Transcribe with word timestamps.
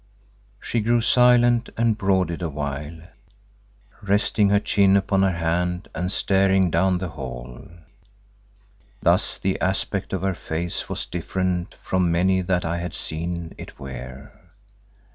She 0.59 0.79
grew 0.79 0.99
silent 0.99 1.69
and 1.77 1.95
brooded 1.95 2.41
a 2.41 2.49
while, 2.49 3.01
resting 4.01 4.49
her 4.49 4.59
chin 4.59 4.97
upon 4.97 5.21
her 5.21 5.33
hand 5.37 5.89
and 5.93 6.11
staring 6.11 6.71
down 6.71 6.97
the 6.97 7.09
hall. 7.09 7.67
Thus 9.03 9.37
the 9.37 9.61
aspect 9.61 10.11
of 10.11 10.23
her 10.23 10.33
face 10.33 10.89
was 10.89 11.05
different 11.05 11.75
from 11.75 12.15
any 12.15 12.41
that 12.41 12.65
I 12.65 12.79
had 12.79 12.95
seen 12.95 13.53
it 13.59 13.79
wear. 13.79 14.31